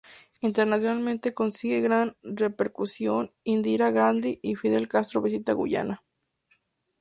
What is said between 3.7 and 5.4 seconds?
Gandhi y Fidel Castro